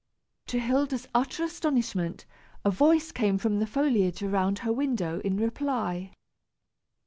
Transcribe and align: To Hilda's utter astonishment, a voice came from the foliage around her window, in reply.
To 0.47 0.57
Hilda's 0.59 1.07
utter 1.13 1.43
astonishment, 1.43 2.25
a 2.65 2.71
voice 2.71 3.11
came 3.11 3.37
from 3.37 3.59
the 3.59 3.67
foliage 3.67 4.23
around 4.23 4.57
her 4.65 4.73
window, 4.73 5.19
in 5.19 5.37
reply. 5.37 6.11